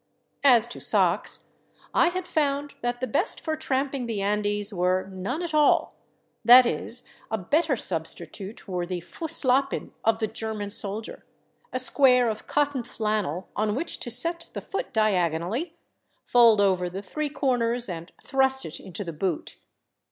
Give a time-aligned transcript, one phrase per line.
[0.43, 1.45] As to socks,
[1.93, 5.93] I had found that the best for tramp ing the Andes were none at all;
[6.43, 11.23] that is, a better substitute were the" f usslappen" of the German soldier,—
[11.71, 15.75] a square of cotton flannel on which to set the foot diagonally,
[16.25, 19.57] fold over the three corners, and thrust it into the boot.